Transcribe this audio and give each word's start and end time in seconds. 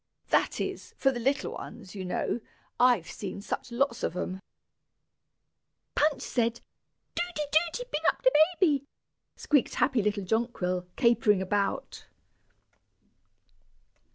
"That 0.31 0.59
is, 0.59 0.95
for 0.97 1.11
the 1.11 1.19
little 1.19 1.51
ones, 1.51 1.93
you 1.93 2.03
know; 2.05 2.41
I've 2.79 3.05
seen 3.07 3.39
such 3.39 3.71
lots 3.71 4.01
of 4.01 4.17
'em." 4.17 4.39
"Punch 5.93 6.23
said, 6.23 6.61
'Doody, 7.13 7.43
Doody, 7.51 7.83
bing 7.91 8.01
up 8.09 8.23
de 8.23 8.31
baby,'" 8.59 8.85
squeaked 9.35 9.75
happy 9.75 10.01
little 10.01 10.23
Jonquil, 10.25 10.87
capering 10.95 11.39
about. 11.39 12.07